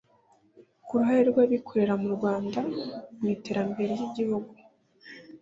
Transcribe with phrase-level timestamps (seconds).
[0.85, 2.59] ku ruhare rw’abikorera mu Rwanda
[3.19, 4.51] mu iterambere ry’igihugu